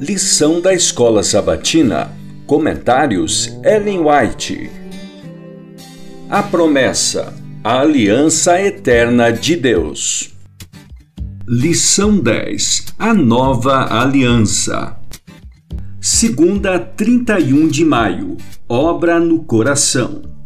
[0.00, 2.12] Lição da Escola Sabatina.
[2.46, 4.70] Comentários Ellen White.
[6.30, 7.34] A promessa.
[7.64, 10.32] A aliança eterna de Deus.
[11.48, 12.94] Lição 10.
[12.96, 14.96] A nova aliança.
[16.00, 18.36] Segunda, 31 de maio.
[18.68, 20.37] Obra no coração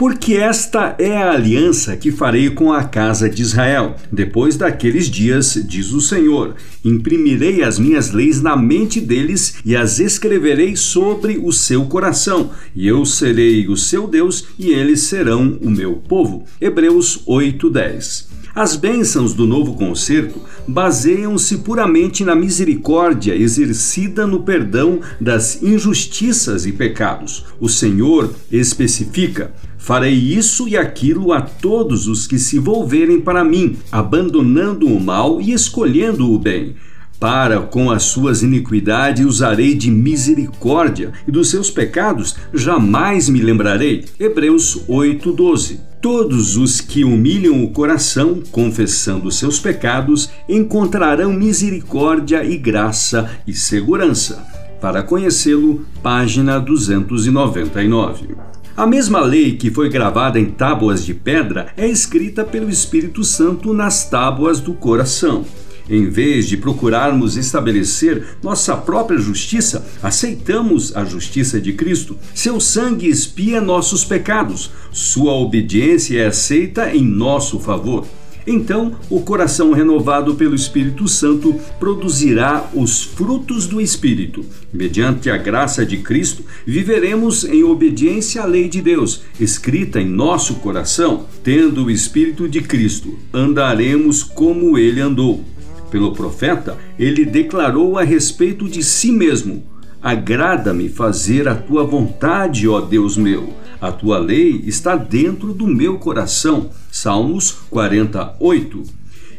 [0.00, 3.96] porque esta é a aliança que farei com a casa de Israel.
[4.10, 10.00] Depois daqueles dias, diz o Senhor, imprimirei as minhas leis na mente deles e as
[10.00, 15.70] escreverei sobre o seu coração, e eu serei o seu Deus e eles serão o
[15.70, 16.46] meu povo.
[16.58, 18.29] Hebreus 8:10.
[18.54, 26.72] As bênçãos do novo concerto baseiam-se puramente na misericórdia exercida no perdão das injustiças e
[26.72, 27.44] pecados.
[27.60, 33.76] O Senhor especifica: Farei isso e aquilo a todos os que se volverem para mim,
[33.90, 36.74] abandonando o mal e escolhendo o bem.
[37.20, 44.06] Para com as suas iniquidades usarei de misericórdia, e dos seus pecados jamais me lembrarei.
[44.18, 45.80] Hebreus 8:12.
[46.00, 54.42] Todos os que humilham o coração, confessando seus pecados, encontrarão misericórdia e graça e segurança.
[54.80, 58.34] Para conhecê-lo, página 299.
[58.74, 63.74] A mesma lei que foi gravada em tábuas de pedra é escrita pelo Espírito Santo
[63.74, 65.44] nas tábuas do coração.
[65.90, 72.16] Em vez de procurarmos estabelecer nossa própria justiça, aceitamos a justiça de Cristo.
[72.32, 74.70] Seu sangue expia nossos pecados.
[74.92, 78.06] Sua obediência é aceita em nosso favor.
[78.46, 84.44] Então, o coração renovado pelo Espírito Santo produzirá os frutos do Espírito.
[84.72, 90.54] Mediante a graça de Cristo, viveremos em obediência à lei de Deus, escrita em nosso
[90.56, 91.26] coração.
[91.44, 95.44] Tendo o Espírito de Cristo, andaremos como ele andou.
[95.90, 99.64] Pelo profeta, ele declarou a respeito de si mesmo:
[100.02, 103.52] Agrada-me fazer a tua vontade, ó Deus meu.
[103.80, 106.70] A tua lei está dentro do meu coração.
[106.90, 108.82] Salmos 48.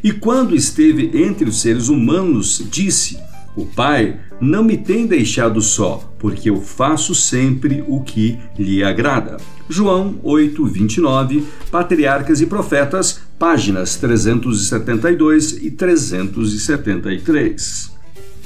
[0.04, 3.18] E quando esteve entre os seres humanos, disse:
[3.56, 9.36] O Pai não me tem deixado só, porque eu faço sempre o que lhe agrada.
[9.68, 17.90] João 8, 29, Patriarcas e Profetas, páginas 372 e 373.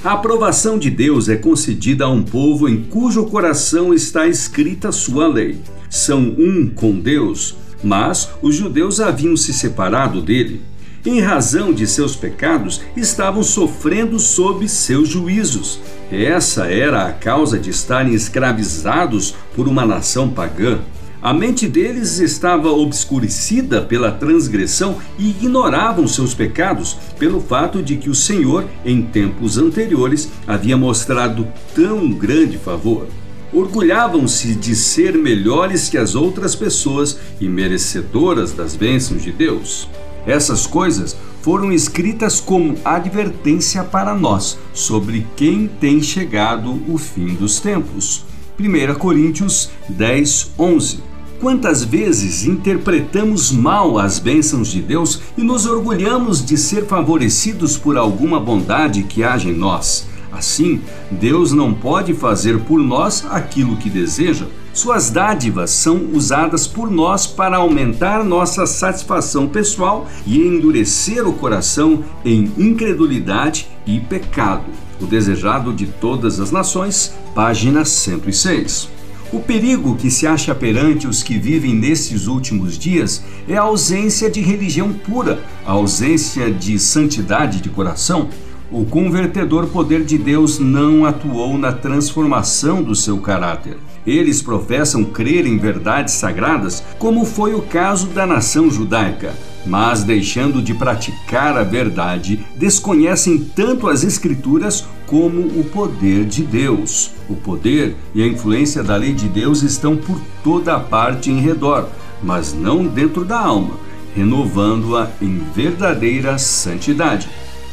[0.03, 5.27] A aprovação de Deus é concedida a um povo em cujo coração está escrita sua
[5.27, 5.61] lei.
[5.87, 10.63] São um com Deus, mas os judeus haviam se separado dele
[11.05, 15.79] em razão de seus pecados, estavam sofrendo sob seus juízos.
[16.11, 20.79] Essa era a causa de estarem escravizados por uma nação pagã.
[21.21, 28.09] A mente deles estava obscurecida pela transgressão e ignoravam seus pecados, pelo fato de que
[28.09, 33.07] o Senhor, em tempos anteriores, havia mostrado tão grande favor.
[33.51, 39.89] Orgulhavam-se de ser melhores que as outras pessoas e merecedoras das bênçãos de Deus.
[40.25, 47.59] Essas coisas foram escritas como advertência para nós sobre quem tem chegado o fim dos
[47.59, 48.26] tempos.
[48.59, 50.99] 1 Coríntios 10, 11.
[51.39, 57.95] Quantas vezes interpretamos mal as bênçãos de Deus e nos orgulhamos de ser favorecidos por
[57.95, 60.07] alguma bondade que haja em nós?
[60.37, 64.45] Assim, Deus não pode fazer por nós aquilo que deseja.
[64.71, 72.03] Suas dádivas são usadas por nós para aumentar nossa satisfação pessoal e endurecer o coração
[72.23, 74.65] em incredulidade e pecado.
[75.01, 78.89] O desejado de todas as nações, página 106.
[79.33, 84.29] O perigo que se acha perante os que vivem nesses últimos dias é a ausência
[84.29, 88.29] de religião pura, a ausência de santidade de coração,
[88.71, 93.77] o convertedor poder de Deus não atuou na transformação do seu caráter.
[94.05, 99.33] Eles professam crer em verdades sagradas, como foi o caso da nação judaica,
[99.65, 107.11] mas deixando de praticar a verdade, desconhecem tanto as Escrituras como o poder de Deus.
[107.29, 111.39] O poder e a influência da lei de Deus estão por toda a parte em
[111.39, 111.87] redor,
[112.21, 113.75] mas não dentro da alma,
[114.15, 117.29] renovando-a em verdadeira santidade.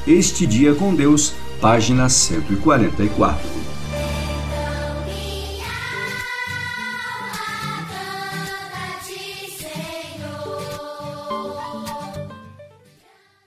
[0.07, 3.84] Este Dia com Deus, página 144.